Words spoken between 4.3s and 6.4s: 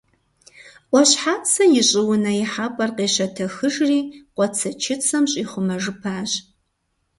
къуацэчыцэм щӀихъумэжыпащ.